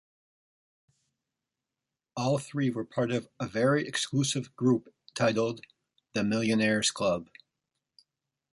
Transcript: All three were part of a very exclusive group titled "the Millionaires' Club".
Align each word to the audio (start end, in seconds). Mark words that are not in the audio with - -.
All 2.17 2.39
three 2.39 2.71
were 2.71 2.83
part 2.83 3.11
of 3.11 3.29
a 3.39 3.45
very 3.45 3.87
exclusive 3.87 4.55
group 4.55 4.91
titled 5.13 5.61
"the 6.13 6.23
Millionaires' 6.23 6.89
Club". 6.89 7.29